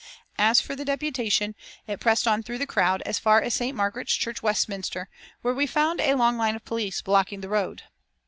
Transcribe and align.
As 0.39 0.59
for 0.59 0.75
the 0.75 0.83
deputation, 0.83 1.53
it 1.85 1.99
pressed 1.99 2.27
on 2.27 2.41
through 2.41 2.57
the 2.57 2.65
crowd 2.65 3.03
as 3.05 3.19
far 3.19 3.39
as 3.39 3.53
St. 3.53 3.77
Margaret's 3.77 4.15
Church, 4.15 4.41
Westminster, 4.41 5.09
where 5.43 5.53
we 5.53 5.67
found 5.67 6.01
a 6.01 6.15
long 6.15 6.39
line 6.39 6.55
of 6.55 6.65
police 6.65 7.03
blocking 7.03 7.41
the 7.41 7.49
road. 7.49 7.83